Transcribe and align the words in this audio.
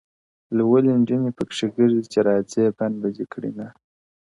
لولۍ 0.55 0.93
نجوني 1.01 1.31
پکښي 1.37 1.67
ګرځي 1.77 2.03
چي 2.11 2.19
راځې 2.27 2.63
بند 2.77 2.95
به 3.01 3.09
دي 3.15 3.25
کړینه--! 3.33 3.71